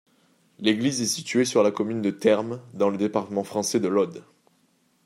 L'église 0.57 0.99
est 0.99 1.05
située 1.05 1.45
sur 1.45 1.61
la 1.61 1.69
commune 1.69 2.01
de 2.01 2.09
Termes, 2.09 2.59
dans 2.73 2.89
le 2.89 2.97
département 2.97 3.43
français 3.43 3.79
de 3.79 3.87
l'Aude. 3.87 4.23